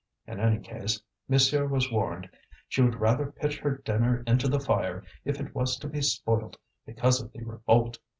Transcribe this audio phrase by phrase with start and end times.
[0.25, 0.99] In any case,
[1.29, 2.27] monsieur was warned;
[2.67, 6.57] she would rather pitch her dinner into the fire if it was to be spoilt
[6.87, 7.99] because of the revolt.